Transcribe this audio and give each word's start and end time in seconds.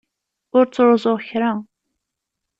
Ur 0.57 0.65
ttruẓuɣ 0.67 1.17
kra. 1.27 1.51